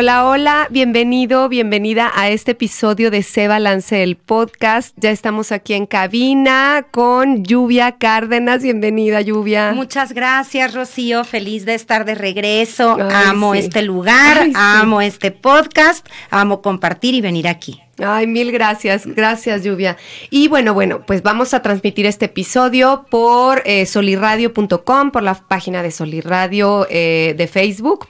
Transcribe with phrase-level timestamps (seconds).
[0.00, 4.96] Hola, hola, bienvenido, bienvenida a este episodio de Se Balance el podcast.
[4.96, 8.62] Ya estamos aquí en cabina con Lluvia Cárdenas.
[8.62, 9.72] Bienvenida, Lluvia.
[9.74, 11.24] Muchas gracias, Rocío.
[11.24, 12.96] Feliz de estar de regreso.
[12.98, 13.58] Ay, amo sí.
[13.58, 14.56] este lugar, Ay, sí.
[14.56, 17.82] amo este podcast, amo compartir y venir aquí.
[18.02, 19.96] Ay, mil gracias, gracias Lluvia.
[20.30, 25.82] Y bueno, bueno, pues vamos a transmitir este episodio por eh, solirradio.com, por la página
[25.82, 28.08] de Solirradio eh, de Facebook,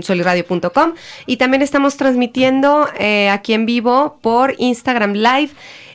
[0.00, 0.94] solirradio.com.
[1.26, 5.50] Y también estamos transmitiendo eh, aquí en vivo por Instagram Live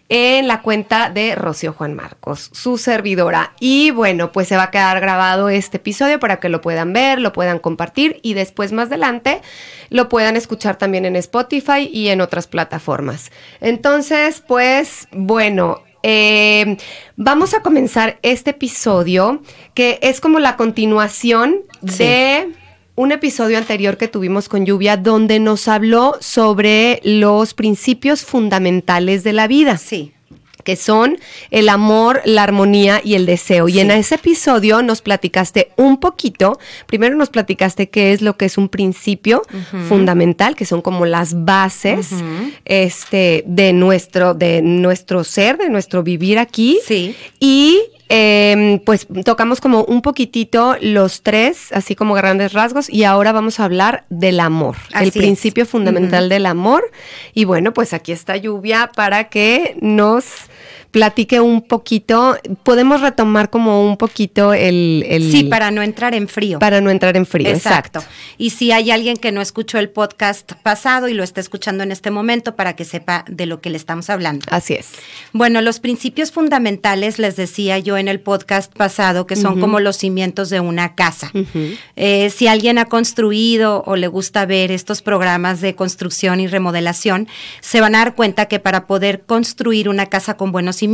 [0.07, 3.53] en la cuenta de Rocío Juan Marcos, su servidora.
[3.59, 7.19] Y bueno, pues se va a quedar grabado este episodio para que lo puedan ver,
[7.19, 9.41] lo puedan compartir y después más adelante
[9.89, 13.31] lo puedan escuchar también en Spotify y en otras plataformas.
[13.61, 15.81] Entonces, pues bueno.
[16.07, 16.77] eh,
[17.15, 19.41] vamos a comenzar este episodio
[19.73, 21.97] que es como la continuación Sí.
[22.03, 22.53] de
[22.95, 29.33] un episodio anterior que tuvimos con Lluvia donde nos habló sobre los principios fundamentales de
[29.33, 30.11] la vida Sí.
[30.63, 31.19] que son
[31.51, 33.67] el amor, la armonía y el deseo.
[33.69, 33.79] Y Sí.
[33.81, 38.57] en ese episodio nos platicaste un poquito, primero nos platicaste qué es lo que es
[38.57, 39.43] un principio
[39.87, 42.09] fundamental, que son como las bases
[42.65, 46.79] este, de, nuestro, de nuestro ser, de nuestro vivir aquí.
[46.83, 47.15] Sí.
[47.39, 53.31] Y eh, pues tocamos como un poquitito los tres, así como grandes rasgos, y ahora
[53.31, 55.17] vamos a hablar del amor, Así el es.
[55.17, 56.83] principio fundamental del amor.
[57.33, 60.25] Y bueno, pues aquí está Lluvia para que nos
[60.95, 62.37] platique un poquito.
[62.63, 65.03] Podemos retomar como un poquito el...
[65.09, 66.57] el- Sí, para no entrar en frío.
[66.59, 67.49] para no entrar en frío.
[67.49, 68.01] Exacto.
[68.37, 71.91] Y si hay alguien que no escuchó el podcast pasado y lo está escuchando en
[71.91, 74.45] este momento para que sepa de lo que le estamos hablando.
[74.49, 74.91] Así es.
[75.33, 79.97] Bueno, los principios fundamentales, les decía yo en el podcast pasado, que son como los
[79.97, 81.29] cimientos de una casa.
[81.97, 87.27] Eh, si alguien ha construido o le gusta ver estos programas de construcción y remodelación,
[87.59, 90.84] se van a dar cuenta que para poder construir una casa con buenos cimientos,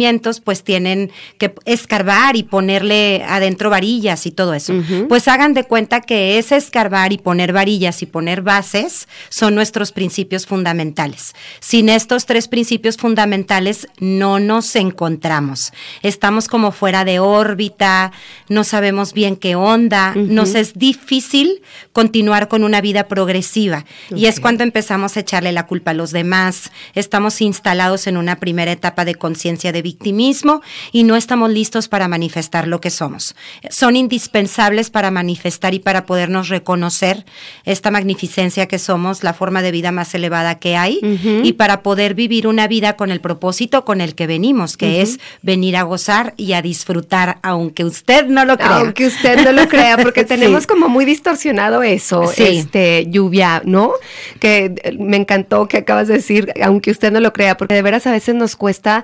[0.43, 4.73] pues tienen que escarbar y ponerle adentro varillas y todo eso.
[5.07, 9.91] Pues hagan de cuenta que ese escarbar y poner varillas y poner bases son nuestros
[9.91, 11.33] principios fundamentales.
[11.59, 15.71] Sin estos tres principios fundamentales no nos encontramos.
[16.01, 18.11] Estamos como fuera de órbita,
[18.49, 21.61] no sabemos bien qué onda, nos es difícil
[21.93, 23.85] continuar con una vida progresiva.
[24.15, 28.39] Y es cuando empezamos a echarle la culpa a los demás, estamos instalados en una
[28.39, 30.61] primera etapa de conciencia de victimismo
[30.91, 33.35] y no estamos listos para manifestar lo que somos.
[33.69, 37.25] Son indispensables para manifestar y para podernos reconocer
[37.65, 40.99] esta magnificencia que somos, la forma de vida más elevada que hay
[41.43, 45.19] y para poder vivir una vida con el propósito con el que venimos, que es
[45.41, 48.77] venir a gozar y a disfrutar, aunque usted no lo crea.
[48.77, 50.27] Aunque usted no lo crea, porque Sí.
[50.27, 52.43] tenemos como muy distorsionado eso, Sí.
[52.43, 53.91] este, lluvia, ¿no?
[54.39, 57.81] Que eh, me encantó que acabas de decir, aunque usted no lo crea, porque de
[57.81, 59.03] veras a veces nos cuesta.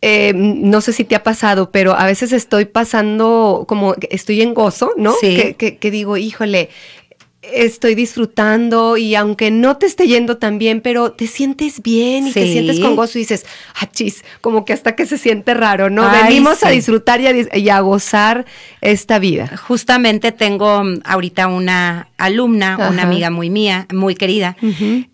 [0.00, 4.54] Eh, no sé si te ha pasado, pero a veces estoy pasando como estoy en
[4.54, 5.12] gozo, ¿no?
[5.20, 5.36] Sí.
[5.36, 6.68] Que, que- que digo, híjole,
[7.40, 12.32] estoy disfrutando y aunque no te esté yendo tan bien, pero te sientes bien y
[12.32, 13.46] te sientes con gozo y dices,
[13.80, 16.02] ah, chis, como que hasta que se siente raro, ¿no?
[16.08, 18.44] Ay, Venimos a disfrutar y a, dis- y a gozar
[18.80, 19.56] esta vida.
[19.56, 22.88] Justamente tengo mm, ahorita una alumna, Ajá.
[22.90, 24.56] una amiga muy mía, muy querida,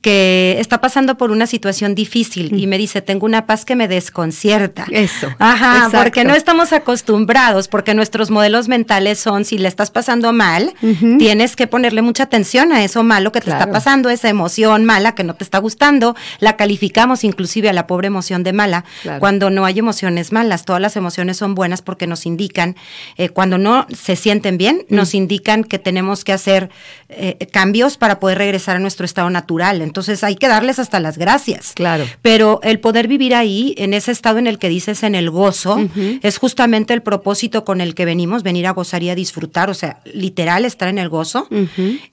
[0.01, 3.87] que está pasando por una situación difícil y me dice, tengo una paz que me
[3.87, 4.87] desconcierta.
[4.91, 5.29] Eso.
[5.39, 5.99] Ajá, Exacto.
[5.99, 10.73] porque no estamos acostumbrados, porque nuestros modelos mentales son, si le estás pasando mal,
[11.19, 13.63] tienes que ponerle mucha atención a eso malo que te Claro.
[13.63, 17.89] está pasando, esa emoción mala que no te está gustando, la calificamos inclusive a la
[17.89, 19.19] pobre emoción de mala, Claro.
[19.19, 22.77] cuando no hay emociones malas, todas las emociones son buenas porque nos indican,
[23.17, 24.95] eh, cuando no se sienten bien, Mm.
[24.95, 26.71] nos indican que tenemos que hacer
[27.17, 29.83] eh, cambios para poder regresar a nuestro estado natural.
[29.83, 31.73] Entonces hay que darles hasta las gracias.
[31.75, 32.05] Claro.
[32.23, 35.79] Pero el poder vivir ahí, en ese estado en el que dices en el gozo,
[36.23, 39.75] es justamente el propósito con el que venimos, venir a gozar y a disfrutar, o
[39.75, 41.47] sea, literal estar en el gozo.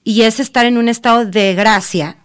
[0.04, 2.16] Y es estar en un estado de gracia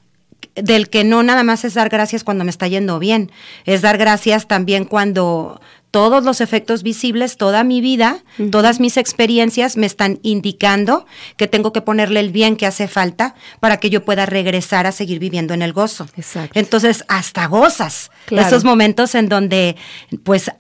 [0.56, 3.32] del que no nada más es dar gracias cuando me está yendo bien,
[3.66, 5.62] es dar gracias también cuando
[5.92, 11.06] todos los efectos visibles, toda mi vida, todas mis experiencias me están indicando
[11.38, 14.92] que tengo que ponerle el bien que hace falta para que yo pueda regresar a
[14.92, 16.08] seguir viviendo en el gozo.
[16.18, 16.60] Exacto.
[16.60, 18.48] Entonces, hasta gozas Claro.
[18.48, 19.76] esos momentos en donde,
[20.24, 20.52] pues,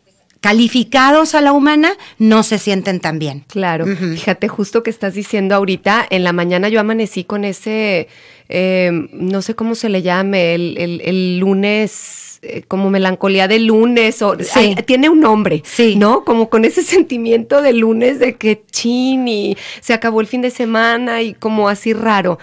[0.41, 3.43] calificados a la humana, no se sienten tan bien.
[3.47, 8.07] Claro, fíjate, justo que estás diciendo ahorita, en la mañana yo amanecí con ese,
[8.49, 13.59] eh, no sé cómo se le llame, el, el- el lunes, eh, como melancolía de
[13.59, 14.45] lunes, o Sí.
[14.53, 15.95] ay, tiene un nombre, Sí.
[15.95, 16.23] ¿no?
[16.23, 20.51] Como con ese sentimiento de lunes de que chin y se acabó el fin de
[20.51, 22.37] semana y como así raro.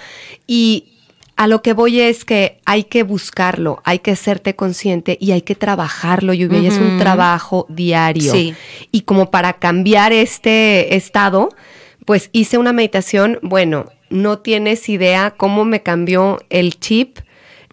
[0.47, 0.89] Y
[1.37, 5.43] a lo que voy es que hay que buscarlo, hay que serte consciente y hay
[5.43, 8.33] que trabajarlo, Lluvia, y es un trabajo diario.
[8.33, 8.55] Sí.
[8.93, 11.49] Y como para cambiar este estado,
[12.05, 17.19] pues hice una meditación, bueno, no tienes idea cómo me cambió el chip.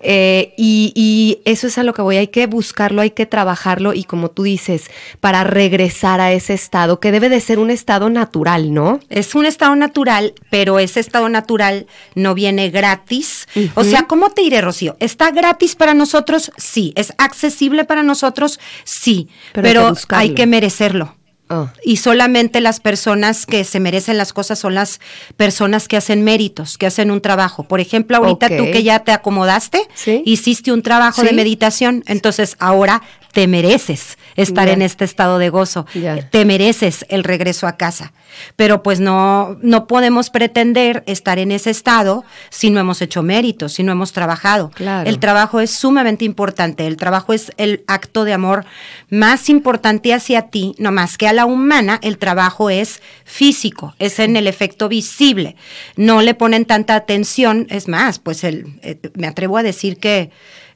[0.04, 3.94] Eh, y, y eso es a lo que voy, hay que buscarlo, hay que trabajarlo
[3.94, 4.90] y como tú dices,
[5.20, 9.00] para regresar a ese estado, que debe de ser un estado natural, ¿no?
[9.10, 13.48] Es un estado natural, pero ese estado natural no viene gratis.
[13.76, 14.96] O sea, ¿cómo te diré, Rocío?
[15.00, 16.52] ¿Está gratis para nosotros?
[16.58, 16.94] Sí.
[16.96, 18.60] ¿Es accesible para nosotros?
[18.84, 19.30] Sí.
[19.54, 21.16] Pero que hay que merecerlo.
[21.54, 25.02] Oh, Y solamente las personas que se merecen las cosas son las
[25.36, 27.64] personas que hacen méritos, que hacen un trabajo.
[27.64, 30.24] Por ejemplo, ahorita tú que ya te acomodaste, Sí.
[30.26, 31.28] hiciste un trabajo Sí.
[31.28, 33.02] de meditación, entonces ahora
[33.34, 35.86] te mereces estar en este estado de gozo.
[36.30, 38.14] Te mereces el regreso a casa.
[38.56, 43.74] Pero pues no, no podemos pretender estar en ese estado si no hemos hecho méritos,
[43.74, 44.72] si no hemos trabajado.
[44.72, 45.10] Claro.
[45.10, 46.88] El trabajo es sumamente importante.
[46.88, 48.66] El trabajo es el acto de amor
[49.10, 52.00] más importante hacia ti, no más que a la humana.
[52.02, 55.56] El trabajo es físico, es en el efecto visible.
[55.96, 57.68] No le ponen tanta atención.
[57.70, 60.32] Es más, pues el, eh, me atrevo a decir que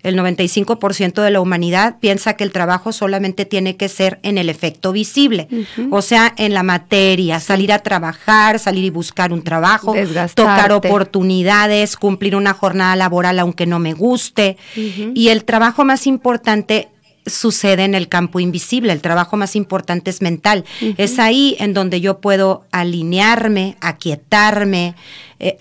[0.06, 4.50] el 95% de la humanidad piensa que el trabajo solamente tiene que ser en el
[4.50, 5.48] efecto visible,
[5.90, 9.96] o sea, en la materia, salir a trabajar, salir y buscar un trabajo,
[10.36, 14.57] tocar oportunidades, cumplir una jornada laboral aunque no me guste.
[14.75, 16.90] Y el trabajo más importante
[17.25, 20.66] sucede en el campo invisible, el trabajo más importante es mental.
[20.98, 24.94] Es ahí en donde yo puedo alinearme, aquietarme,
[25.40, 25.57] eh,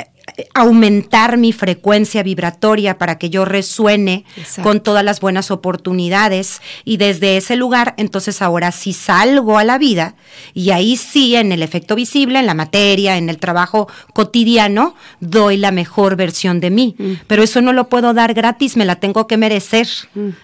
[0.55, 4.69] aumentar mi frecuencia vibratoria para que yo resuene Exacto.
[4.69, 9.79] con todas las buenas oportunidades y desde ese lugar entonces ahora sí salgo a la
[9.79, 10.15] vida
[10.55, 15.57] y ahí sí en el efecto visible, en la materia, en el trabajo cotidiano, doy
[15.57, 16.97] la mejor versión de mí.
[17.27, 19.87] Pero eso no lo puedo dar gratis, me la tengo que merecer.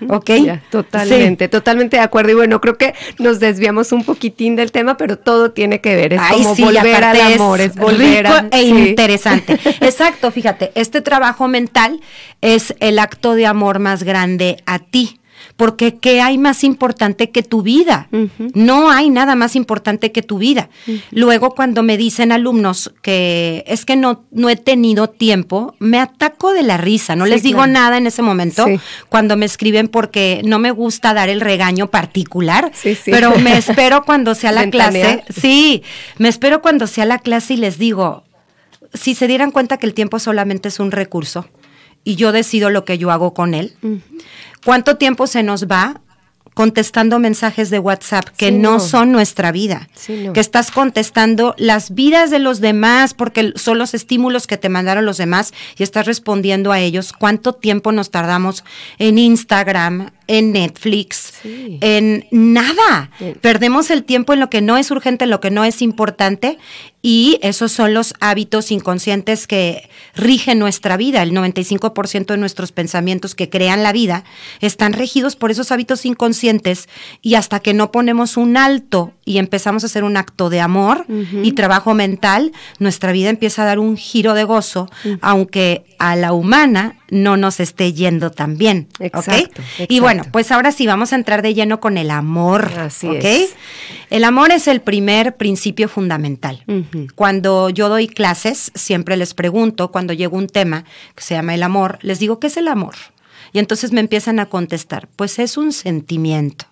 [0.08, 0.30] ¿Ok?
[0.44, 2.30] Ya, totalmente, totalmente de acuerdo.
[2.30, 6.14] Y bueno, creo que nos desviamos un poquitín del tema, pero todo tiene que ver.
[6.14, 8.68] Es Ay, como sí, volver al amor, es es volver rico a e sí.
[8.68, 9.58] interesante.
[9.80, 12.00] Exacto, fíjate, este trabajo mental
[12.40, 15.16] es el acto de amor más grande a ti.
[15.56, 18.08] Porque ¿qué hay más importante que tu vida?
[18.54, 20.68] No hay nada más importante que tu vida.
[21.10, 26.52] Luego cuando me dicen alumnos que es que no, no he tenido tiempo, me ataco
[26.52, 27.72] de la risa, no Sí, les digo claro.
[27.72, 28.78] nada en ese momento Sí.
[29.08, 33.10] cuando me escriben porque no me gusta dar el regaño particular, Sí, sí.
[33.10, 35.82] pero me espero cuando sea la clase Sí,
[36.18, 38.24] me espero cuando sea la clase y les digo,
[38.92, 41.48] si se dieran cuenta que el tiempo solamente es un recurso
[42.04, 43.76] y yo decido lo que yo hago con él,
[44.64, 46.00] ¿cuánto tiempo se nos va
[46.60, 48.72] contestando mensajes de WhatsApp que Sí, no.
[48.72, 48.80] no.
[48.80, 49.88] son nuestra vida?
[49.94, 50.34] Sí, no.
[50.34, 55.06] Que estás contestando las vidas de los demás porque son los estímulos que te mandaron
[55.06, 57.14] los demás y estás respondiendo a ellos.
[57.14, 58.62] ¿Cuánto tiempo nos tardamos
[58.98, 61.78] en Instagram, en Netflix, Sí.
[61.80, 63.10] en nada?
[63.18, 63.38] Bien.
[63.40, 66.58] Perdemos el tiempo en lo que no es urgente, en lo que no es importante
[67.02, 71.22] y esos son los hábitos inconscientes que rigen nuestra vida.
[71.22, 74.24] El 95% de nuestros pensamientos que crean la vida
[74.60, 76.49] están regidos por esos hábitos inconscientes
[77.22, 81.06] y hasta que no ponemos un alto y empezamos a hacer un acto de amor
[81.42, 84.90] y trabajo mental, nuestra vida empieza a dar un giro de gozo,
[85.20, 88.88] aunque a la humana no nos esté yendo tan bien.
[88.98, 92.72] Exacto, Y bueno, pues ahora sí vamos a entrar de lleno con el amor.
[92.78, 93.54] Así es.
[94.10, 96.64] El amor es el primer principio fundamental.
[97.14, 101.62] Cuando yo doy clases, siempre les pregunto, cuando llega un tema que se llama el
[101.62, 102.94] amor, les digo, ¿qué es el amor?
[103.52, 106.66] Y entonces me empiezan a contestar, pues es un sentimiento.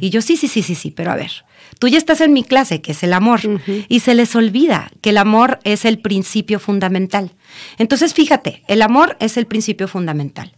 [0.00, 1.30] Y yo, sí, sí, sí, sí, sí, pero a ver,
[1.78, 3.40] tú ya estás en mi clase, que es el amor,
[3.88, 7.32] y se les olvida que el amor es el principio fundamental.
[7.78, 10.54] Entonces, fíjate, el amor es el principio fundamental,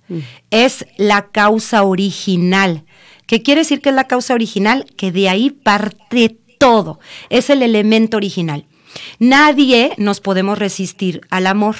[0.50, 2.84] es la causa original.
[3.26, 4.86] ¿Qué quiere decir que es la causa original?
[4.96, 6.98] Que de ahí parte todo,
[7.30, 8.66] es el elemento original.
[9.18, 11.76] Nadie nos podemos resistir al amor.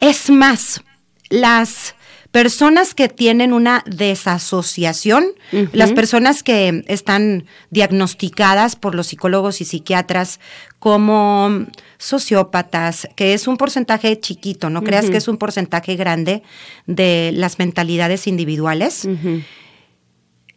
[0.00, 0.82] Es más,
[1.28, 1.94] las
[2.32, 5.26] Personas que tienen una desasociación,
[5.72, 10.40] las personas que están diagnosticadas por los psicólogos y psiquiatras
[10.78, 11.66] como
[11.98, 16.42] sociópatas, que es un porcentaje chiquito, no creas que es un porcentaje grande
[16.86, 19.06] de las mentalidades individuales.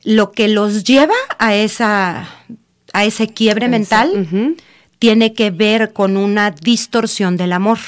[0.06, 2.30] Lo que los lleva a esa
[2.94, 4.56] a ese quiebre mental
[5.00, 7.80] tiene que ver con una distorsión del amor.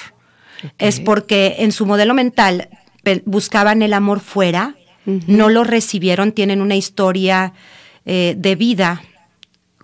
[0.78, 2.68] Es porque en su modelo mental
[3.26, 7.54] buscaban el amor fuera, no lo recibieron, tienen una historia
[8.06, 9.02] eh, de vida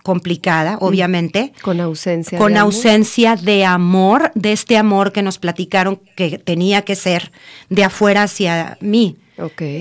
[0.02, 1.54] complicada, obviamente.
[1.62, 2.36] Con ausencia.
[2.36, 7.32] Con ausencia de amor, de este amor que nos platicaron que tenía que ser
[7.70, 9.16] de afuera hacia mí.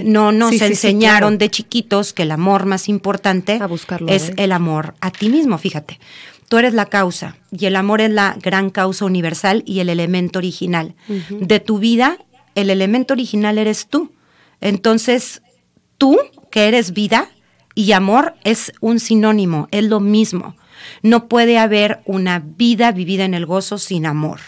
[0.05, 3.59] No nos enseñaron de chiquitos que el amor más importante
[4.07, 5.99] es el amor a ti mismo, fíjate.
[6.47, 10.39] Tú eres la causa y el amor es la gran causa universal y el elemento
[10.39, 10.95] original.
[11.29, 12.17] De tu vida,
[12.55, 14.11] el elemento original eres tú.
[14.61, 15.41] Entonces,
[15.97, 16.17] tú,
[16.51, 17.29] que eres vida
[17.75, 20.55] y amor, es un sinónimo, es lo mismo.
[21.01, 24.39] No puede haber una vida vivida en el gozo sin amor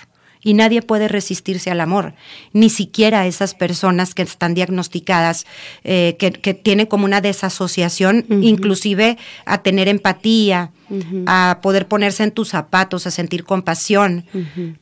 [0.45, 2.13] y nadie puede resistirse al amor,
[2.53, 5.47] ni siquiera esas personas que están diagnosticadas,
[5.83, 10.71] eh, que, tienen como una desasociación, inclusive a tener empatía,
[11.25, 14.25] a poder ponerse en tus zapatos, a sentir compasión.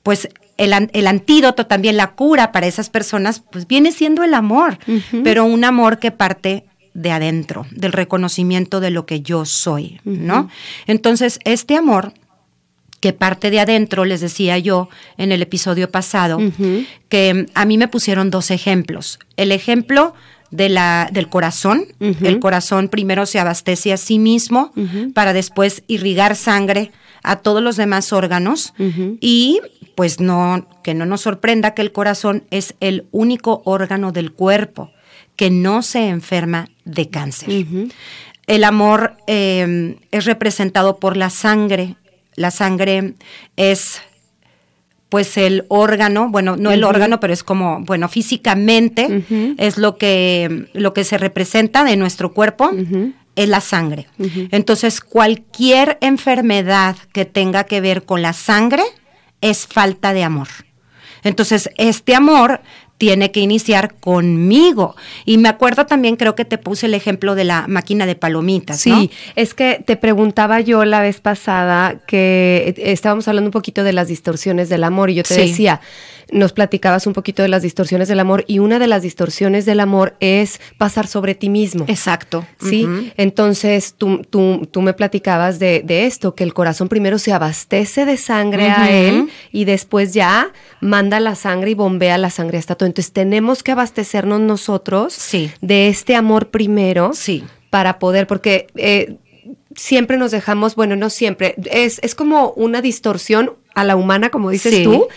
[0.04, 0.28] Pues
[0.64, 4.78] el, el, antídoto, también la cura para esas personas, pues viene siendo el amor,
[5.24, 10.50] pero un amor que parte de adentro, del reconocimiento de lo que yo soy, ¿no?
[10.86, 12.14] Entonces, este amor
[13.00, 16.40] que parte de adentro, les decía yo en el episodio pasado,
[17.10, 19.20] que a mí me pusieron dos ejemplos.
[19.36, 20.14] El ejemplo
[20.54, 21.88] de la, del corazón.
[22.00, 24.72] El corazón primero se abastece a sí mismo
[25.14, 26.92] para después irrigar sangre
[27.24, 28.74] a todos los demás órganos
[29.20, 29.62] y
[29.96, 34.92] pues no, que no nos sorprenda que el corazón es el único órgano del cuerpo
[35.36, 37.66] que no se enferma de cáncer.
[38.46, 41.96] El amor eh, es representado por la sangre.
[42.36, 43.14] La sangre
[43.56, 44.02] es
[45.14, 49.24] pues el órgano, bueno, no el órgano, pero es como, bueno, físicamente
[49.60, 52.72] es lo que, lo que se representa de nuestro cuerpo,
[53.36, 54.08] es la sangre.
[54.52, 58.84] Entonces, cualquier enfermedad que tenga que ver con la sangre
[59.42, 60.48] es falta de amor.
[61.24, 62.62] Entonces, este amor
[62.98, 64.96] tiene que iniciar conmigo.
[65.26, 68.80] Y me acuerdo también, creo que te puse el ejemplo de la máquina de palomitas.
[68.80, 73.94] Sí, es que te preguntaba yo la vez pasada que estábamos hablando un poquito de
[73.94, 75.82] las distorsiones del amor y yo te decía,
[76.34, 79.80] nos platicabas un poquito de las distorsiones del amor y una de las distorsiones del
[79.80, 81.86] amor es pasar sobre ti mismo.
[81.88, 82.46] Exacto.
[82.60, 82.88] Sí,
[83.18, 88.18] entonces tú, tú, tú, me platicabas de, esto, que el corazón primero se abastece de
[88.18, 92.88] sangre a él y después ya manda la sangre y bombea la sangre hasta todo.
[92.88, 95.18] Entonces tenemos que abastecernos nosotros
[95.62, 97.44] de este amor primero sí.
[97.70, 99.18] para poder, porque eh,
[99.76, 104.50] siempre nos dejamos, bueno, no siempre, es, es como una distorsión a la humana, como
[104.50, 105.08] dices tú,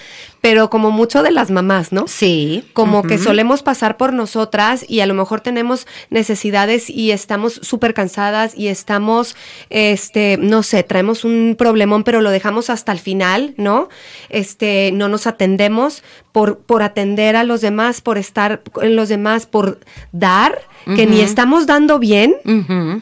[0.40, 2.06] pero como mucho de las mamás, ¿no?
[2.06, 2.64] Sí.
[2.72, 7.94] Como que solemos pasar por nosotras y a lo mejor tenemos necesidades y estamos súper
[7.94, 9.34] cansadas y estamos,
[9.70, 13.88] este, no sé, traemos un problemón, pero lo dejamos hasta el final, ¿no?
[14.28, 19.46] Este, no nos atendemos por, por atender a los demás, por estar en los demás,
[19.46, 19.80] por
[20.12, 20.60] dar
[20.94, 22.36] que ni estamos dando bien,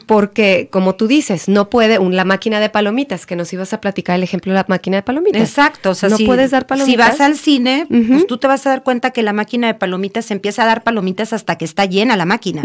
[0.07, 3.81] porque como tú dices, no puede, un, la máquina de palomitas, que nos ibas a
[3.81, 5.41] platicar el ejemplo de la máquina de palomitas.
[5.49, 6.91] Exacto, o sea, no puedes dar palomitas.
[6.91, 9.73] Si vas al cine, pues tú te vas a dar cuenta que la máquina de
[9.73, 12.63] palomitas empieza a dar palomitas hasta que está llena la máquina.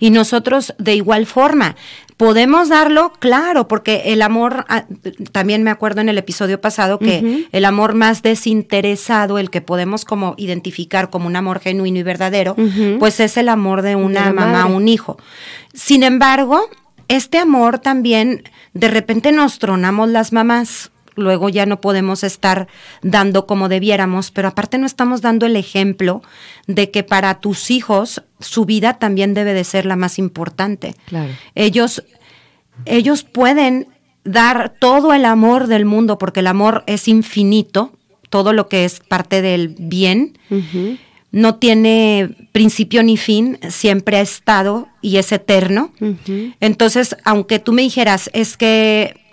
[0.00, 1.76] Y nosotros de igual forma,
[2.16, 3.12] ¿Podemos darlo?
[3.18, 4.84] Claro, porque el amor, ah,
[5.32, 10.04] también me acuerdo en el episodio pasado que el amor más desinteresado, el que podemos
[10.04, 12.54] como identificar como un amor genuino y verdadero,
[13.00, 15.16] pues es el amor de una mamá, un hijo.
[15.72, 16.68] Sin embargo,
[17.08, 22.68] este amor también, de repente nos tronamos las mamás luego ya no podemos estar
[23.02, 26.22] dando como debiéramos, pero aparte no estamos dando el ejemplo
[26.66, 30.94] de que para tus hijos su vida también debe de ser la más importante.
[31.06, 31.32] Claro.
[31.54, 32.04] Ellos,
[32.84, 33.88] ellos pueden
[34.24, 37.92] dar todo el amor del mundo, porque el amor es infinito,
[38.30, 40.38] todo lo que es parte del bien.
[41.30, 45.92] No tiene principio ni fin, siempre ha estado y es eterno.
[46.60, 49.23] Entonces, aunque tú me dijeras, es que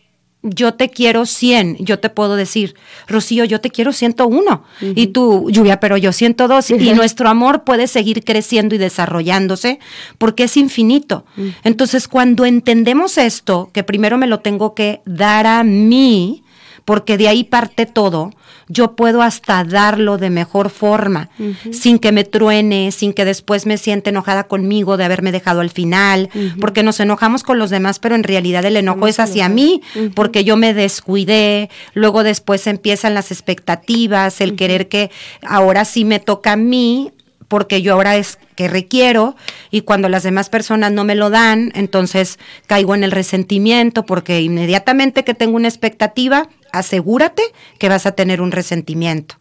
[0.43, 2.75] yo te quiero 100, yo te puedo decir,
[3.07, 4.63] Rocío, yo te quiero 101,
[4.95, 9.79] y tú, Lluvia, pero yo 102, y nuestro amor puede seguir creciendo y desarrollándose
[10.17, 11.25] porque es infinito.
[11.63, 16.40] Entonces, cuando entendemos esto, que primero me lo tengo que dar a mí,
[16.85, 18.31] porque de ahí parte todo,
[18.67, 21.29] yo puedo hasta darlo de mejor forma,
[21.71, 25.69] sin que me truene, sin que después me sienta enojada conmigo de haberme dejado al
[25.69, 29.81] final, porque nos enojamos con los demás, pero en realidad el enojo es hacia mí,
[30.15, 35.11] porque yo me descuidé, luego después empiezan las expectativas, el querer que
[35.45, 37.11] ahora sí me toca a mí
[37.51, 39.35] porque yo ahora es que requiero
[39.71, 44.39] y cuando las demás personas no me lo dan, entonces caigo en el resentimiento porque
[44.39, 47.43] inmediatamente que tengo una expectativa, asegúrate
[47.77, 49.35] que vas a tener un resentimiento.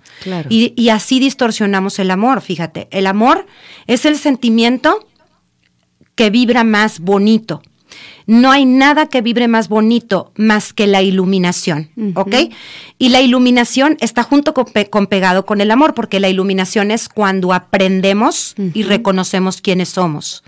[0.48, 3.46] Y, y así distorsionamos el amor, fíjate, el amor
[3.86, 5.06] es el sentimiento
[6.16, 7.62] que vibra más bonito,
[8.30, 12.36] no hay nada que vibre más bonito más que la iluminación, ¿ok?
[12.96, 17.52] Y la iluminación está junto con, pegado con el amor, porque la iluminación es cuando
[17.52, 20.44] aprendemos y reconocemos quiénes somos.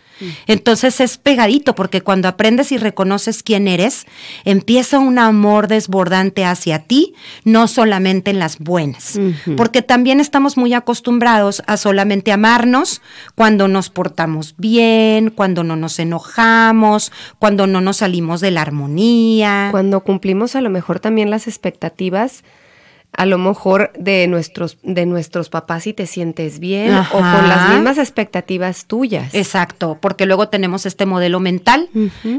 [0.46, 4.06] Entonces es pegadito porque cuando aprendes y reconoces quién eres,
[4.44, 7.14] empieza un amor desbordante hacia ti,
[7.44, 9.18] no solamente en las buenas,
[9.56, 13.02] porque también estamos muy acostumbrados a solamente amarnos
[13.34, 19.68] cuando nos portamos bien, cuando no nos enojamos, cuando no nos salimos de la armonía.
[19.70, 22.44] Cuando cumplimos a lo mejor también las expectativas
[23.12, 27.70] a lo mejor de nuestros, de nuestros papás si te sientes bien o con las
[27.74, 29.34] mismas expectativas tuyas.
[29.34, 31.88] Exacto, porque luego tenemos este modelo mental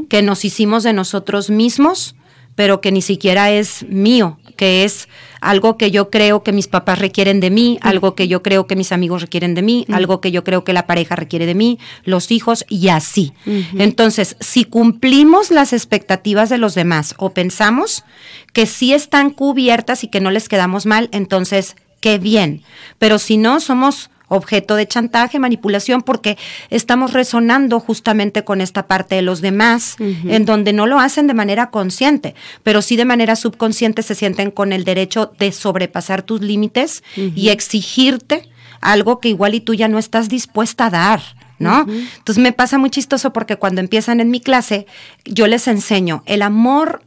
[0.08, 2.16] que nos hicimos de nosotros mismos,
[2.54, 5.08] pero que ni siquiera es mío, que es
[5.44, 8.76] algo que yo creo que mis papás requieren de mí, algo que yo creo que
[8.76, 11.78] mis amigos requieren de mí, algo que yo creo que la pareja requiere de mí,
[12.04, 13.32] los hijos y así.
[13.78, 18.04] Entonces, si cumplimos las expectativas de los demás o pensamos
[18.52, 22.62] que sí están cubiertas y que no les quedamos mal, entonces, qué bien.
[22.98, 26.36] Pero si no, somos objeto de chantaje, manipulación, porque
[26.70, 31.34] estamos resonando justamente con esta parte de los demás, en donde no lo hacen de
[31.34, 36.40] manera consciente, pero sí de manera subconsciente se sienten con el derecho de sobrepasar tus
[36.40, 38.48] límites y exigirte
[38.80, 41.22] algo que igual y tú ya no estás dispuesta a dar.
[41.56, 41.86] ¿No?
[41.88, 44.86] Entonces me pasa muy chistoso porque cuando empiezan en mi clase,
[45.24, 47.04] yo les enseño, el amor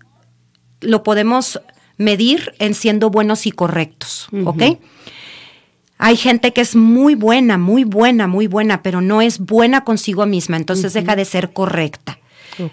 [0.80, 1.60] lo podemos
[1.98, 4.80] medir en siendo buenos y correctos, ¿ok?
[5.98, 10.26] Hay gente que es muy buena, muy buena, muy buena, pero no es buena consigo
[10.26, 12.20] misma, entonces deja de ser correcta.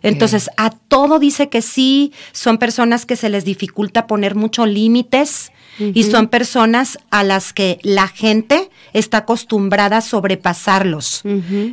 [0.03, 5.53] Entonces, a todo dice que sí, son personas que se les dificulta poner muchos límites
[5.79, 11.23] y son personas a las que la gente está acostumbrada a sobrepasarlos.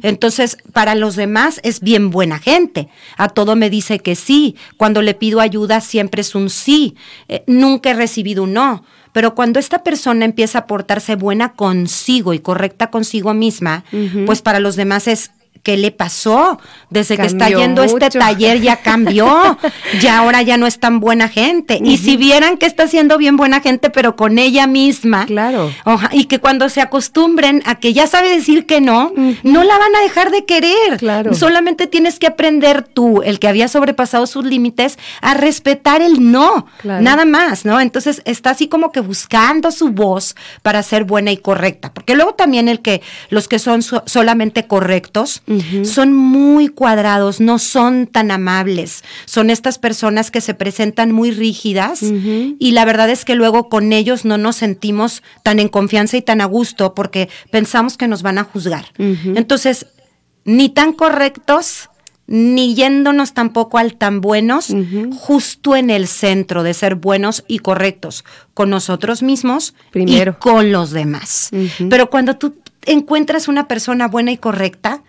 [0.01, 2.89] Entonces, para los demás es bien buena gente.
[3.17, 4.55] A todo me dice que sí.
[4.77, 6.95] Cuando le pido ayuda siempre es un sí.
[7.27, 8.83] Eh, nunca he recibido un no.
[9.11, 13.83] Pero cuando esta persona empieza a portarse buena consigo y correcta consigo misma,
[14.25, 15.31] pues para los demás es
[15.63, 16.59] ¿Qué le pasó?
[16.89, 19.57] Desde que está yendo este taller ya cambió,
[20.01, 21.79] ya ahora ya no es tan buena gente.
[21.83, 25.71] Y si vieran que está siendo bien buena gente, pero con ella misma, claro.
[26.11, 29.11] y que cuando se acostumbren a que ya sabe decir que no,
[29.43, 30.97] no la van a dejar de querer.
[30.97, 31.33] Claro.
[31.35, 36.65] Solamente tienes que aprender tú, el que había sobrepasado sus límites, a respetar el no,
[36.83, 37.79] nada más, ¿no?
[37.79, 42.33] Entonces está así como que buscando su voz para ser buena y correcta, porque luego
[42.33, 45.43] también el que los que son solamente correctos
[45.83, 49.03] son muy cuadrados, no son tan amables.
[49.25, 53.93] Son estas personas que se presentan muy rígidas y la verdad es que luego con
[53.93, 58.21] ellos no nos sentimos tan en confianza y tan a gusto porque pensamos que nos
[58.21, 58.85] van a juzgar.
[58.97, 59.87] Entonces,
[60.45, 61.89] ni tan correctos,
[62.27, 64.73] ni yéndonos tampoco al tan buenos,
[65.17, 70.37] justo en el centro de ser buenos y correctos con nosotros mismos Primero.
[70.37, 71.51] y con los demás.
[71.89, 75.03] Pero cuando tú encuentras una persona buena y correcta,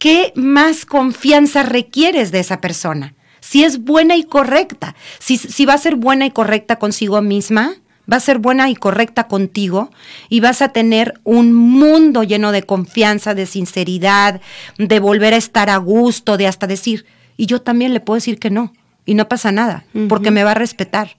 [0.00, 3.14] ¿qué más confianza requieres de esa persona?
[3.38, 7.74] Si es buena y correcta, si, si va a ser buena y correcta consigo misma,
[8.10, 9.90] va a ser buena y correcta contigo
[10.28, 14.40] y vas a tener un mundo lleno de confianza, de sinceridad,
[14.78, 18.38] de volver a estar a gusto, de hasta decir, y yo también le puedo decir
[18.38, 18.72] que no,
[19.06, 21.16] y no pasa nada, porque me va a respetar.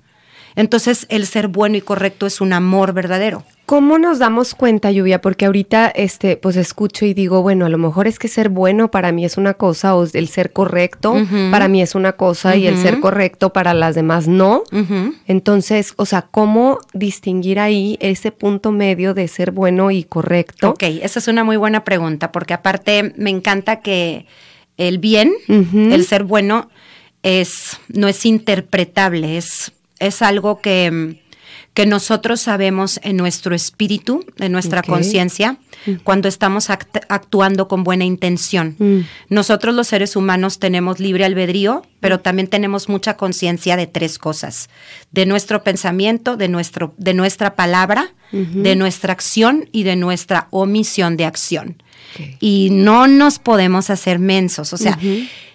[0.55, 3.45] Entonces el ser bueno y correcto es un amor verdadero.
[3.71, 5.21] ¿Cómo nos damos cuenta, Lluvia?
[5.21, 8.91] Porque ahorita, este, pues escucho y digo, bueno, a lo mejor es que ser bueno
[8.91, 11.15] para mí es una cosa, o el ser correcto
[11.51, 14.63] para mí es una cosa, y el ser correcto para las demás no.
[15.25, 20.71] Entonces, o sea, ¿cómo distinguir ahí ese punto medio de ser bueno y correcto?
[20.71, 24.25] Ok, esa es una muy buena pregunta, porque aparte me encanta que
[24.75, 26.69] el bien, el ser bueno,
[27.23, 31.20] es, no es interpretable, es, es algo que
[31.81, 35.57] que nosotros sabemos en nuestro espíritu, en nuestra conciencia,
[36.03, 38.75] cuando estamos actuando con buena intención.
[38.77, 38.99] Mm.
[39.29, 44.69] Nosotros los seres humanos tenemos libre albedrío, pero también tenemos mucha conciencia de tres cosas,
[45.11, 51.17] de nuestro pensamiento, de, nuestro, de nuestra palabra, de nuestra acción y de nuestra omisión
[51.17, 51.81] de acción.
[52.39, 54.99] Y no nos podemos hacer mensos, o sea,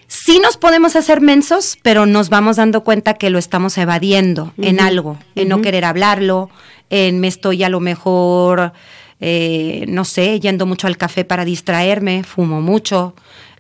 [0.09, 4.81] sí nos podemos hacer mensos, pero nos vamos dando cuenta que lo estamos evadiendo en
[4.81, 6.51] algo, en no querer hablarlo,
[6.91, 8.73] en me estoy a lo mejor,
[9.21, 13.15] eh, no sé, yendo mucho al café para distraerme, fumo mucho.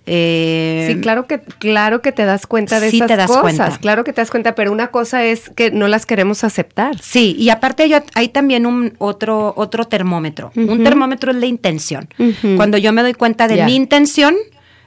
[0.08, 3.78] Eh, sí, claro que, claro que te das cuenta de esas te das cosas, cuenta.
[3.78, 6.96] claro que te das cuenta, pero una cosa es que no las queremos aceptar.
[7.00, 10.52] Sí, y aparte hay, también un otro, otro termómetro.
[10.54, 12.08] Un termómetro es la intención.
[12.56, 14.36] Cuando yo me doy cuenta de mi intención,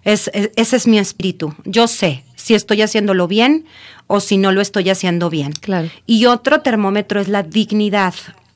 [0.04, 1.54] es, ese es mi espíritu.
[1.66, 3.66] Yo sé si estoy haciéndolo bien
[4.08, 5.52] o si no lo estoy haciendo bien.
[5.54, 5.90] Claro.
[6.06, 8.14] Y otro termómetro es la dignidad.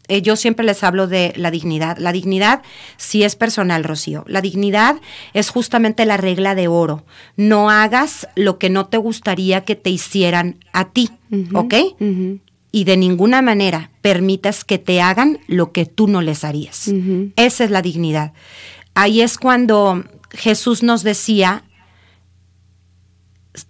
[0.07, 1.97] Eh, yo siempre les hablo de la dignidad.
[1.97, 2.61] La dignidad
[2.97, 4.25] sí es personal, Rocío.
[4.27, 4.97] La dignidad
[5.33, 7.05] es justamente la regla de oro.
[7.37, 11.09] No hagas lo que no te gustaría que te hicieran a ti,
[11.53, 11.73] ¿ok?
[12.71, 16.91] Y de ninguna manera permitas que te hagan lo que tú no les harías.
[17.37, 18.33] Esa es la dignidad.
[18.95, 21.63] Ahí es cuando Jesús nos decía,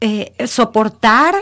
[0.01, 1.35] eh, soportar,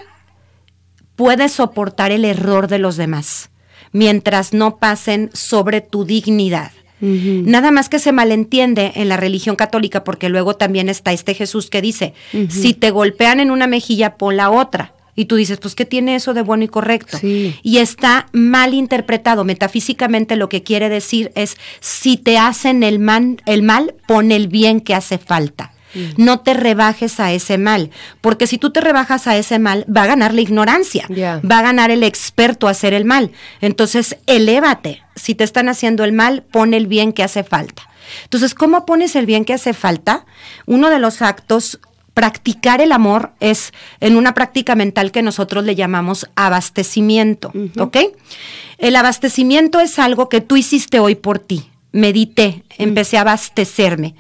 [1.16, 3.50] puedes soportar el error de los demás,
[3.92, 6.72] mientras no pasen sobre tu dignidad.
[7.04, 11.72] Nada más que se malentiende en la religión católica, porque luego también está este Jesús
[11.72, 12.14] que dice,
[12.48, 14.94] si te golpean en una mejilla, pon la otra.
[15.16, 17.18] Y tú dices, pues, ¿qué tiene eso de bueno y correcto?
[17.22, 19.44] Y está mal interpretado.
[19.44, 24.48] Metafísicamente lo que quiere decir es, si te hacen el mal, el mal pon el
[24.48, 25.74] bien que hace falta.
[25.94, 26.24] Mm.
[26.24, 30.04] No te rebajes a ese mal, porque si tú te rebajas a ese mal, va
[30.04, 33.32] a ganar la ignorancia, va a ganar el experto a hacer el mal.
[33.60, 35.04] Entonces, elévate.
[35.16, 37.84] Si te están haciendo el mal, pon el bien que hace falta.
[38.24, 40.26] Entonces, ¿cómo pones el bien que hace falta?
[40.66, 41.80] Uno de los actos
[42.14, 47.98] practicar el amor es en una práctica mental que nosotros le llamamos abastecimiento, ¿ok?
[48.78, 51.68] El abastecimiento es algo que tú hiciste hoy por ti.
[51.94, 54.16] Medité, empecé a abastecerme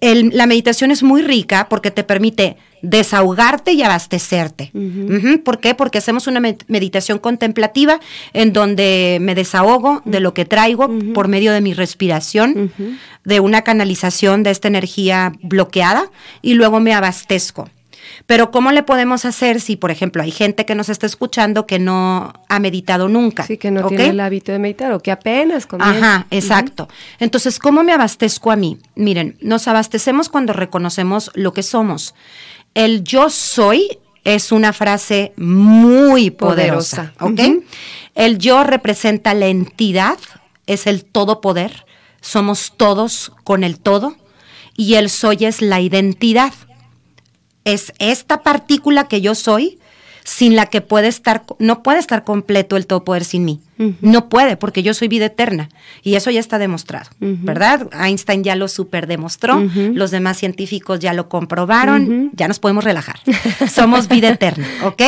[0.00, 4.72] la meditación es muy rica porque te permite desahogarte y abastecerte.
[5.44, 5.74] ¿Por qué?
[5.74, 8.00] Porque hacemos una meditación contemplativa
[8.32, 12.72] en donde me desahogo de lo que traigo por medio de mi respiración,
[13.24, 16.10] de una canalización de esta energía bloqueada
[16.42, 17.68] y luego me abastezco.
[18.26, 21.78] Pero ¿cómo le podemos hacer si, por ejemplo, hay gente que nos está escuchando que
[21.78, 23.44] no ha meditado nunca?
[23.44, 25.96] Sí, que no tiene el hábito de meditar o que apenas comienza.
[25.96, 26.88] Ajá, exacto.
[27.20, 28.78] Entonces, ¿cómo me abastezco a mí?
[28.96, 32.14] Miren, nos abastecemos cuando reconocemos lo que somos.
[32.74, 37.40] El yo soy es una frase muy poderosa, ¿ok?
[38.16, 40.18] El yo representa la entidad,
[40.66, 41.86] es el todopoder,
[42.20, 44.16] somos todos con el todo,
[44.76, 46.52] y el soy es la identidad
[47.66, 49.78] es esta partícula que yo soy
[50.24, 53.60] sin la que puede estar, no puede estar completo el todo poder sin mí.
[54.00, 55.68] No puede, porque yo soy vida eterna.
[56.02, 57.88] Y eso ya está demostrado, ¿verdad?
[57.92, 63.20] Einstein ya lo super demostró, los demás científicos ya lo comprobaron, ya nos podemos relajar.
[63.70, 65.02] Somos vida eterna, ¿ok?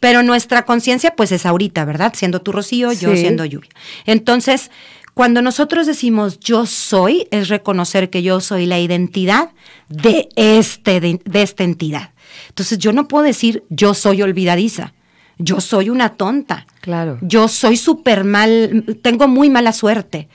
[0.00, 2.14] Pero nuestra conciencia, pues es ahorita, ¿verdad?
[2.16, 3.70] Siendo tu Rocío, yo siendo lluvia.
[4.04, 4.70] Entonces,
[5.16, 9.48] cuando nosotros decimos yo soy, es reconocer que yo soy la identidad
[9.88, 12.10] de, este, de, esta entidad.
[12.50, 14.92] Entonces yo no puedo decir yo soy olvidadiza.
[15.38, 16.66] Yo soy una tonta.
[16.82, 17.16] Claro.
[17.22, 20.28] Yo soy súper mal, tengo muy mala suerte.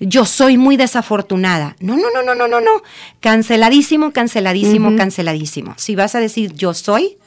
[0.00, 1.76] Yo soy muy desafortunada.
[1.78, 2.82] No, no, no, no, no, no, no.
[3.20, 5.74] Canceladísimo, canceladísimo, canceladísimo.
[5.76, 7.18] Si vas a decir yo soy,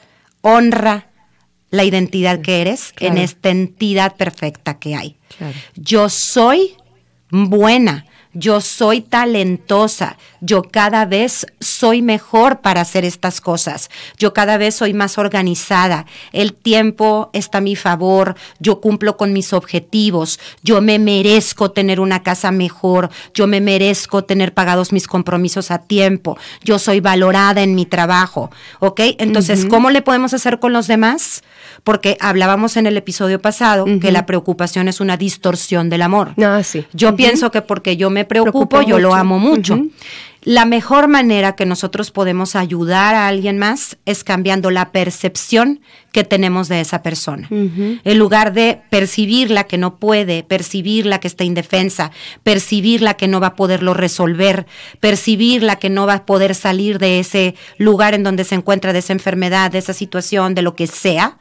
[0.42, 1.06] honra
[1.70, 5.16] la identidad que eres en esta entidad perfecta que hay.
[5.74, 6.74] Yo soy
[7.30, 14.58] buena, yo soy talentosa, yo cada vez soy mejor para hacer estas cosas, yo cada
[14.58, 20.38] vez soy más organizada, el tiempo está a mi favor, yo cumplo con mis objetivos,
[20.62, 25.78] yo me merezco tener una casa mejor, yo me merezco tener pagados mis compromisos a
[25.78, 29.00] tiempo, yo soy valorada en mi trabajo, ¿ok?
[29.18, 31.42] Entonces, ¿cómo le podemos hacer con los demás?
[31.84, 36.34] porque hablábamos en el episodio pasado que la preocupación es una distorsión del amor.
[36.42, 36.84] Ah, sí.
[36.92, 39.78] Yo pienso que porque yo me preocupo, yo lo amo mucho.
[40.42, 45.80] La mejor manera que nosotros podemos ayudar a alguien más es cambiando la percepción
[46.12, 47.48] que tenemos de esa persona.
[47.50, 52.12] En lugar de percibirla que no puede, percibirla que está indefensa,
[52.44, 54.66] percibirla que no va a poderlo resolver,
[55.00, 59.00] percibirla que no va a poder salir de ese lugar en donde se encuentra, de
[59.00, 61.36] esa enfermedad, de esa situación, de lo que sea,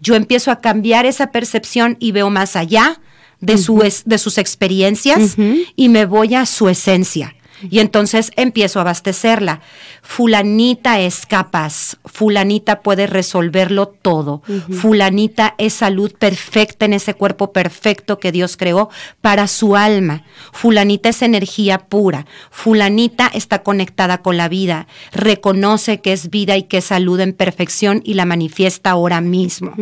[0.00, 3.00] yo empiezo a cambiar esa percepción y veo más allá
[3.40, 5.36] de, su es- de sus experiencias
[5.76, 7.34] y me voy a su esencia.
[7.68, 9.60] Y entonces empiezo a abastecerla.
[10.02, 18.18] Fulanita es capaz, fulanita puede resolverlo todo, fulanita es salud perfecta en ese cuerpo perfecto
[18.18, 18.88] que Dios creó
[19.20, 26.12] para su alma, fulanita es energía pura, fulanita está conectada con la vida, reconoce que
[26.12, 29.74] es vida y que es salud en perfección y la manifiesta ahora mismo.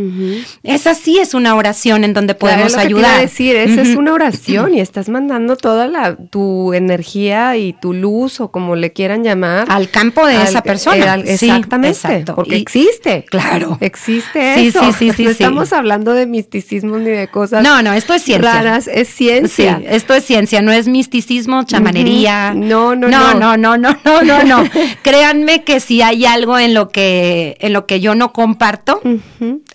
[0.62, 3.10] Esa sí es una oración en donde podemos es lo que te ayudar.
[3.10, 7.67] iba a decir, esa es una oración y estás mandando toda la, tu energía y
[7.72, 9.66] tu luz o como le quieran llamar.
[9.70, 11.12] al campo de al- esa persona.
[11.14, 12.32] al- exactamente.
[12.34, 13.24] Porque Y- existe.
[13.30, 13.78] Claro.
[13.80, 14.80] Existe Sí, eso.
[14.84, 18.22] sí, sí, sí, no estamos hablando de misticismo ni de cosas No, no, esto es
[18.22, 18.52] ciencia.
[18.52, 19.78] raras, es ciencia.
[19.78, 22.52] Sí, esto es ciencia, no es misticismo, chamanería.
[22.54, 22.64] Ujú.
[22.64, 23.34] No, no, no.
[23.34, 23.34] no.
[23.38, 24.64] No, no, no, no, no, no.
[25.02, 29.00] Créanme que si hay algo en lo que, en lo que yo no comparto,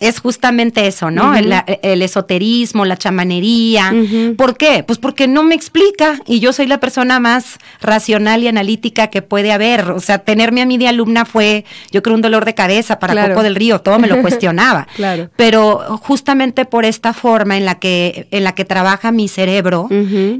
[0.00, 1.34] es justamente eso, ¿no?
[1.34, 1.52] El,
[1.82, 3.92] el esoterismo, la chamanería.
[4.36, 4.84] ¿Por qué?
[4.86, 9.22] Pues porque no me explica y yo soy la persona más racional y analítica que
[9.22, 9.90] puede haber.
[9.90, 13.12] O sea, tenerme a mí de alumna fue, yo creo, un dolor de cabeza para
[13.12, 13.34] Claro.
[13.34, 14.86] Coco del Río, todo me lo cuestionaba.
[14.96, 15.30] Claro.
[15.36, 19.88] Pero justamente por esta forma en la que, en la que trabaja mi cerebro,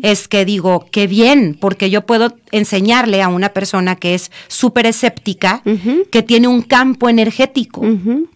[0.03, 4.87] es que digo, qué bien, porque yo puedo enseñarle a una persona que es súper
[4.87, 5.63] escéptica,
[6.11, 7.83] que tiene un campo energético,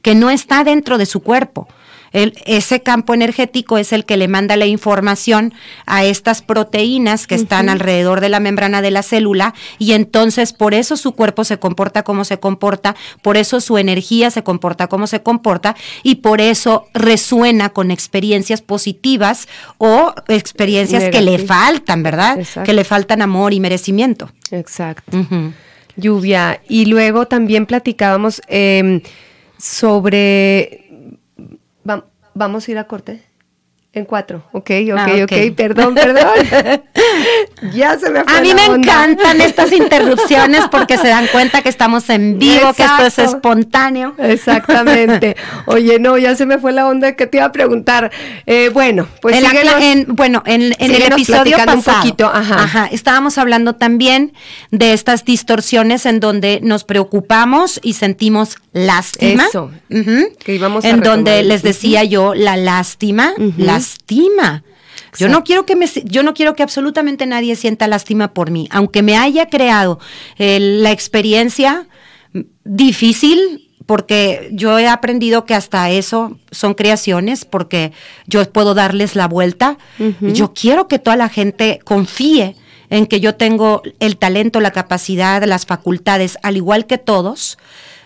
[0.03, 1.68] que no está dentro de su cuerpo.
[2.12, 5.53] El- ese campo energético es el que le manda la información
[5.87, 10.75] a estas proteínas que están alrededor de la membrana de la célula y entonces por
[10.75, 15.07] eso su cuerpo se comporta como se comporta, por eso su energía se comporta como
[15.07, 22.38] se comporta y por eso resuena con experiencias positivas o experiencias que le faltan, ¿verdad?
[22.38, 22.66] Exacto.
[22.66, 24.31] Que le faltan amor y merecimiento.
[24.51, 25.16] Exacto.
[25.97, 26.61] Lluvia.
[26.68, 29.03] Y luego también platicábamos eh,
[29.59, 30.88] sobre.
[31.88, 33.22] Va- vamos a ir a corte.
[33.94, 34.44] En cuatro.
[34.53, 35.33] Ok, ok, Ah, ok.
[35.33, 35.55] ok.
[35.57, 36.29] Perdón, perdón.
[37.74, 38.77] ya se me fue A mí la me onda.
[38.92, 44.14] encantan estas interrupciones porque se dan cuenta que estamos en vivo, que esto es espontáneo.
[44.18, 45.37] Exactamente.
[45.66, 48.12] Oye, no, ya se me fue la onda que te iba a preguntar.
[48.46, 49.74] Eh, bueno, pues En la síguenos.
[49.83, 52.88] en- bueno, en, en el episodio un pasado, poquito, ajá.
[52.92, 54.33] estábamos hablando también
[54.70, 59.46] de estas distorsiones en donde nos preocupamos y sentimos lástima.
[59.46, 63.55] Eso, que íbamos a En donde les decía yo la lástima, Ujú.
[63.79, 64.62] Lastima.
[65.17, 65.29] Yo Exacto.
[65.29, 69.03] no quiero que me, yo no quiero que absolutamente nadie sienta lástima por mí, aunque
[69.03, 69.99] me haya creado
[70.38, 71.88] eh, la experiencia
[72.64, 77.93] difícil, porque yo he aprendido que hasta eso son creaciones, porque
[78.27, 79.79] yo puedo darles la vuelta.
[80.21, 82.55] Yo quiero que toda la gente confíe
[82.91, 87.57] en que yo tengo el talento, la capacidad, las facultades, al igual que todos,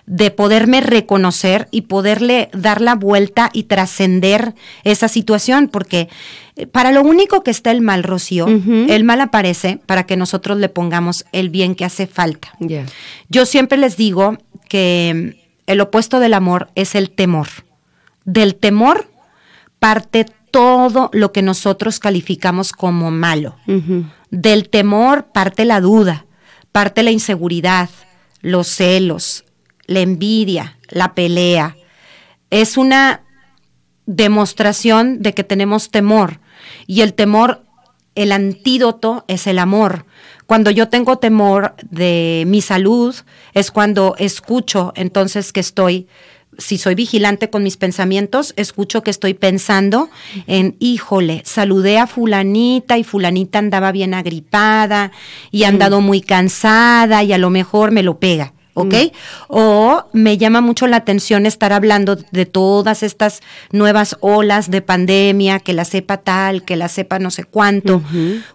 [0.07, 6.09] de poderme reconocer y poderle dar la vuelta y trascender esa situación, porque
[6.57, 10.59] eh, para lo único que está el mal, Rocío, el mal aparece para que nosotros
[10.59, 12.53] le pongamos el bien que hace falta.
[13.29, 14.39] Yo siempre les digo
[14.69, 17.49] que mm, el opuesto del amor es el temor.
[18.25, 19.09] Del temor
[19.79, 23.57] parte todo lo que nosotros calificamos como malo.
[24.31, 26.27] Del temor parte la duda,
[26.73, 27.89] parte la inseguridad,
[28.43, 29.45] los celos,
[29.87, 31.77] la envidia, la pelea.
[32.51, 33.23] Es una
[34.07, 36.41] demostración de que tenemos temor
[36.87, 37.63] y el temor,
[38.15, 40.07] el antídoto es el amor.
[40.47, 43.15] Cuando yo tengo temor de mi salud
[43.55, 46.09] es cuando escucho entonces que estoy
[46.59, 50.11] si soy vigilante con mis pensamientos, escucho que estoy pensando
[50.47, 55.13] en, híjole, saludé a fulanita y fulanita andaba bien agripada
[55.51, 58.53] y ha andado muy cansada y a lo mejor me lo pega.
[58.75, 58.95] ¿Ok?
[59.49, 65.61] O me llama mucho la atención estar hablando de todas estas nuevas olas de pandemia,
[65.61, 68.03] que la sepa tal, que la sepa no sé cuánto,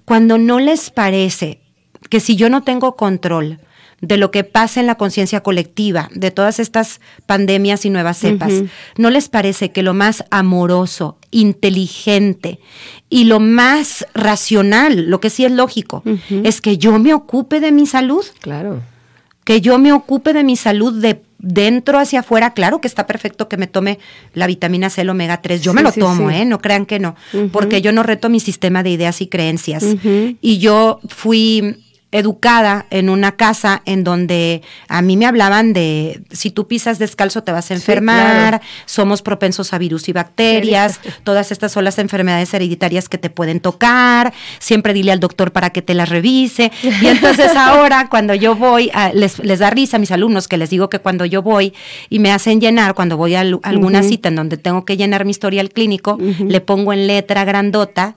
[0.06, 1.62] cuando no les parece
[2.10, 3.60] que si yo no tengo control
[4.02, 8.54] de lo que pasa en la conciencia colectiva, de todas estas pandemias y nuevas cepas.
[8.98, 12.60] ¿no les parece que lo más amoroso, inteligente
[13.10, 16.04] y lo más racional, lo que sí es lógico,
[16.44, 18.26] es que yo me ocupe de mi salud?
[18.40, 18.82] Claro.
[19.48, 23.48] Que yo me ocupe de mi salud de dentro hacia afuera, claro que está perfecto
[23.48, 23.98] que me tome
[24.34, 26.36] la vitamina C, el omega 3, yo me lo sí, tomo, sí.
[26.36, 26.44] ¿eh?
[26.44, 27.16] No crean que no,
[27.54, 29.86] porque yo no reto mi sistema de ideas y creencias.
[30.42, 31.78] Y yo fui
[32.18, 37.44] educada en una casa en donde a mí me hablaban de si tú pisas descalzo
[37.44, 42.54] te vas a enfermar, somos propensos a virus y bacterias, todas estas son las enfermedades
[42.54, 46.72] hereditarias que te pueden tocar, siempre dile al doctor para que te las revise.
[46.84, 50.70] Y entonces ahora cuando yo voy, les, les, da risa a mis alumnos que les
[50.70, 51.74] digo que cuando yo voy
[52.10, 55.32] y me hacen llenar, cuando voy a, alguna cita en donde tengo que llenar mi
[55.32, 58.16] historial clínico, le pongo en letra grandota,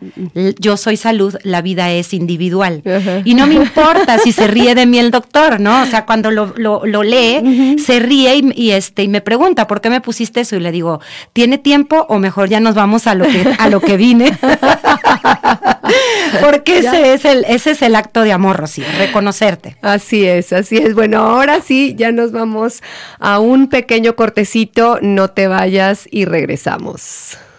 [0.59, 2.83] yo soy salud, la vida es individual.
[3.25, 3.90] Y no me importa
[4.23, 5.83] si se ríe de mí el doctor, ¿no?
[5.83, 9.91] O sea, cuando lo, lo, lee, se ríe y, este, y me pregunta, ¿por qué
[9.91, 10.57] me pusiste eso?
[10.57, 11.01] Y le digo,
[11.33, 14.37] ¿tiene tiempo o mejor ya nos vamos a lo que, a lo que vine?
[16.41, 19.77] Porque ese es, el, ese es el acto de amor, Rocío, reconocerte.
[19.83, 20.95] Así es, así es.
[20.95, 22.83] Bueno, ahora sí, ya nos vamos
[23.19, 27.39] a un pequeño cortecito, no te vayas y regresamos.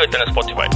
[0.00, 0.68] en Spotify.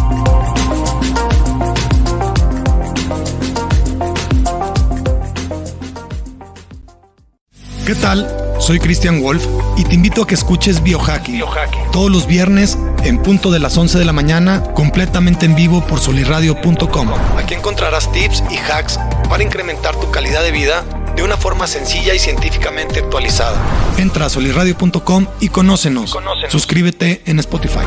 [7.86, 8.28] ¿Qué tal?
[8.58, 9.44] Soy Christian Wolf
[9.76, 11.90] y te invito a que escuches Biohacking, Biohacking.
[11.90, 16.00] todos los viernes en punto de las 11 de la mañana, completamente en vivo por
[16.00, 17.08] soliradio.com.
[17.36, 20.84] Aquí encontrarás tips y hacks para incrementar tu calidad de vida
[21.16, 23.60] de una forma sencilla y científicamente actualizada.
[23.98, 26.16] Entra a soliradio.com y conócenos.
[26.48, 27.86] Suscríbete en Spotify.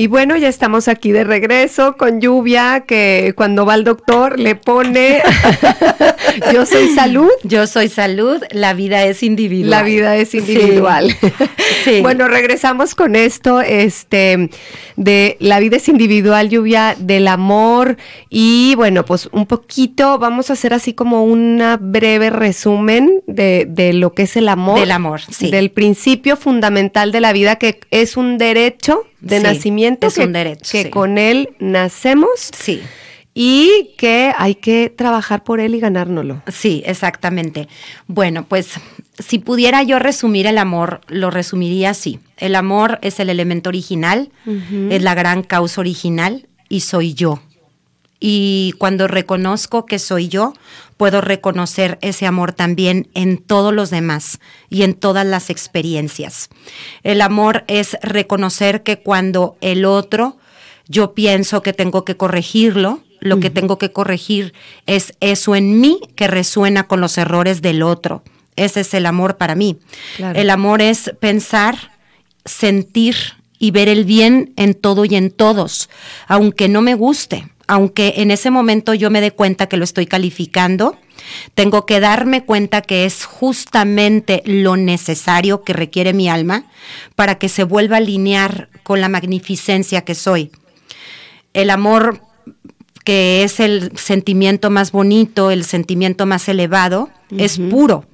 [0.00, 4.54] Y bueno, ya estamos aquí de regreso con lluvia, que cuando va al doctor le
[4.54, 5.20] pone
[6.52, 7.28] yo soy salud.
[7.42, 9.70] Yo soy salud, la vida es individual.
[9.70, 11.14] La vida es individual.
[11.84, 12.00] Sí.
[12.00, 14.50] Bueno, regresamos con esto, este,
[14.96, 17.96] de la vida es individual, lluvia, del amor.
[18.30, 23.92] Y bueno, pues un poquito, vamos a hacer así como una breve resumen de, de
[23.92, 24.80] lo que es el amor.
[24.80, 25.50] Del amor, sí.
[25.50, 30.06] Del principio fundamental de la vida, que es un derecho de nacimiento.
[30.06, 30.70] Es un derecho.
[30.70, 32.50] Que con él nacemos.
[32.56, 32.82] Sí.
[33.34, 36.42] Y que hay que trabajar por él y ganárnoslo.
[36.48, 37.68] Sí, exactamente.
[38.08, 38.72] Bueno, pues
[39.18, 42.18] si pudiera yo resumir el amor, lo resumiría así.
[42.36, 44.30] El amor es el elemento original,
[44.90, 47.40] es la gran causa original y soy yo.
[48.20, 50.54] Y cuando reconozco que soy yo,
[50.96, 56.48] puedo reconocer ese amor también en todos los demás y en todas las experiencias.
[57.04, 60.36] El amor es reconocer que cuando el otro,
[60.88, 64.54] yo pienso que tengo que corregirlo, lo que tengo que corregir
[64.86, 68.22] es eso en mí que resuena con los errores del otro.
[68.56, 69.78] Ese es el amor para mí.
[70.34, 71.92] El amor es pensar,
[72.44, 73.16] sentir
[73.58, 75.88] y ver el bien en todo y en todos,
[76.26, 80.06] aunque no me guste, aunque en ese momento yo me dé cuenta que lo estoy
[80.06, 80.96] calificando,
[81.54, 86.64] tengo que darme cuenta que es justamente lo necesario que requiere mi alma
[87.14, 90.50] para que se vuelva a alinear con la magnificencia que soy.
[91.52, 92.22] El amor
[93.04, 98.06] que es el sentimiento más bonito, el sentimiento más elevado, es puro.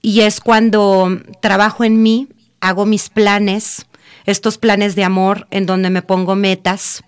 [0.00, 2.28] Y es cuando trabajo en mí,
[2.60, 3.86] hago mis planes,
[4.26, 7.02] estos planes de amor en donde me pongo metas,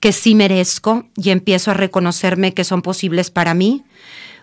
[0.00, 3.84] que sí merezco y empiezo a reconocerme que son posibles para mí,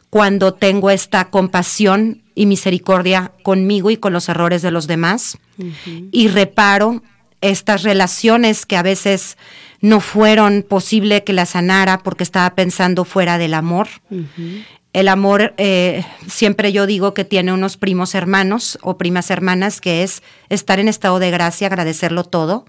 [0.09, 5.37] cuando tengo esta compasión y misericordia conmigo y con los errores de los demás.
[6.11, 7.03] Y reparo
[7.41, 9.37] estas relaciones que a veces
[9.81, 13.87] no fueron posible que las sanara porque estaba pensando fuera del amor.
[14.93, 20.01] El amor, eh, siempre yo digo que tiene unos primos hermanos o primas hermanas, que
[20.01, 22.65] es estar en estado de gracia, agradecerlo todo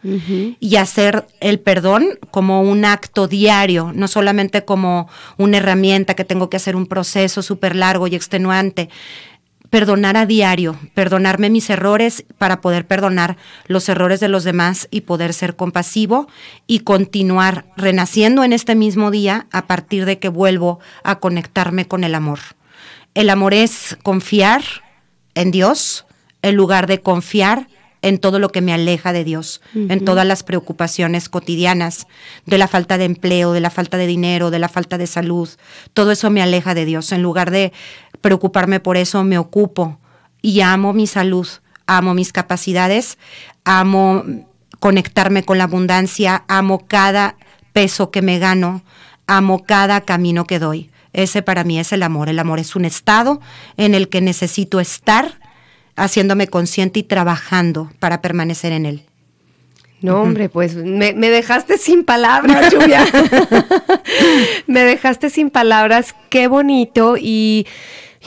[0.60, 6.50] y hacer el perdón como un acto diario, no solamente como una herramienta que tengo
[6.50, 8.90] que hacer un proceso súper largo y extenuante
[9.70, 15.02] perdonar a diario, perdonarme mis errores para poder perdonar los errores de los demás y
[15.02, 16.28] poder ser compasivo
[16.66, 22.04] y continuar renaciendo en este mismo día a partir de que vuelvo a conectarme con
[22.04, 22.38] el amor.
[23.14, 24.62] El amor es confiar
[25.34, 26.06] en Dios
[26.42, 27.68] en lugar de confiar
[28.02, 32.06] en todo lo que me aleja de Dios, en todas las preocupaciones cotidianas,
[32.46, 35.48] de la falta de empleo, de la falta de dinero, de la falta de salud.
[35.94, 37.12] Todo eso me aleja de Dios.
[37.12, 37.72] En lugar de
[38.20, 39.98] preocuparme por eso, me ocupo
[40.42, 41.48] y amo mi salud,
[41.86, 43.18] amo mis capacidades,
[43.64, 44.24] amo
[44.78, 47.36] conectarme con la abundancia, amo cada
[47.72, 48.82] peso que me gano,
[49.26, 50.90] amo cada camino que doy.
[51.12, 52.28] Ese para mí es el amor.
[52.28, 53.40] El amor es un estado
[53.76, 55.40] en el que necesito estar
[55.98, 59.02] haciéndome consciente y trabajando para permanecer en él.
[60.00, 63.04] No, hombre, pues me, dejaste sin palabras, Lluvia.
[64.66, 67.16] me dejaste sin palabras, qué bonito.
[67.18, 67.66] Y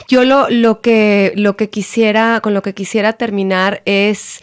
[0.06, 4.40] yo lo, lo, que, lo que quisiera, con lo que quisiera terminar es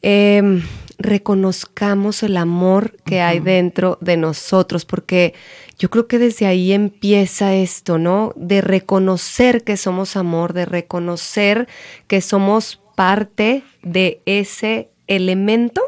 [0.00, 0.62] em,
[1.00, 5.34] reconozcamos el amor que hay dentro de nosotros, porque
[5.78, 8.32] yo creo que desde ahí empieza esto, ¿no?
[8.36, 11.68] De reconocer que somos amor, de reconocer
[12.06, 15.82] que somos parte de ese elemento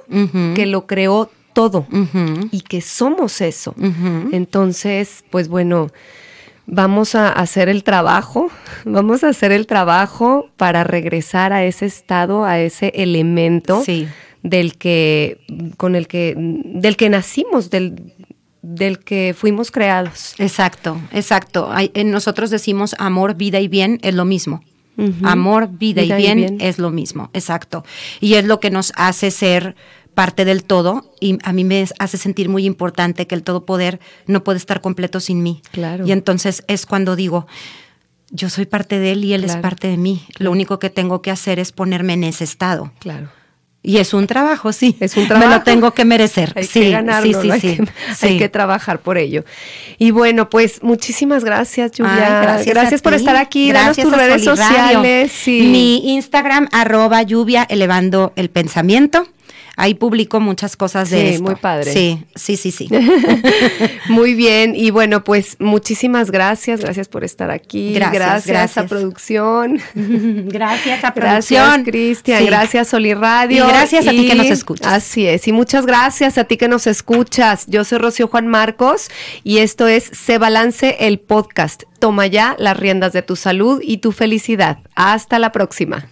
[0.54, 1.86] que lo creó todo
[2.50, 3.74] y que somos eso.
[4.32, 5.88] Entonces, pues bueno,
[6.66, 8.50] vamos a hacer el trabajo,
[8.86, 13.82] vamos a hacer el trabajo para regresar a ese estado, a ese elemento
[14.42, 15.40] del que,
[15.76, 18.12] con el que, del que nacimos, del,
[18.62, 20.34] del que fuimos creados.
[20.38, 21.70] Exacto, exacto.
[22.04, 24.62] nosotros decimos amor, vida y bien es lo mismo.
[25.24, 27.82] Amor, vida, y, bien es lo mismo, exacto.
[28.20, 29.74] Y es lo que nos hace ser
[30.14, 34.00] parte del todo y a mí me hace sentir muy importante que el todo poder
[34.26, 35.62] no puede estar completo sin mí.
[35.72, 36.06] Claro.
[36.06, 37.46] Y entonces es cuando digo,
[38.30, 40.22] yo soy parte de él y él es parte de mí.
[40.38, 42.92] Lo único que tengo que hacer es ponerme en ese estado.
[42.98, 43.30] Claro.
[43.84, 44.96] Y es un trabajo, sí.
[45.00, 45.48] Es un trabajo.
[45.48, 46.52] Me lo tengo que merecer.
[46.54, 49.44] Hay sí, que ganarlo, sí, hay, sí, que, hay que trabajar por ello.
[49.98, 52.62] Y bueno, pues muchísimas gracias, Lluvia.
[52.64, 53.68] gracias, por estar aquí.
[53.68, 55.32] Gracias Danos tus redes sociales.
[55.46, 59.26] Mi Instagram, arroba lluvia, elevando el pensamiento.
[59.76, 61.42] Ahí publico muchas cosas de sí, esto.
[61.42, 61.92] muy padre.
[61.92, 62.88] Sí, sí, sí, sí.
[64.08, 64.74] muy bien.
[64.76, 66.80] Y bueno, pues muchísimas gracias.
[66.80, 67.94] Gracias por estar aquí.
[67.94, 69.80] Gracias, gracias, a producción.
[69.94, 71.62] gracias a producción.
[71.64, 72.46] Gracias, Cristian.
[72.46, 73.64] Gracias, Soli Radio.
[73.64, 74.92] Y gracias a ti que nos escuchas.
[74.92, 75.48] Así es.
[75.48, 77.64] Y muchas gracias a ti que nos escuchas.
[77.66, 79.08] Yo soy Rocío Juan Marcos
[79.42, 81.84] y esto es Se Balance el Podcast.
[81.98, 84.78] Toma ya las riendas de tu salud y tu felicidad.
[84.94, 86.11] Hasta la próxima.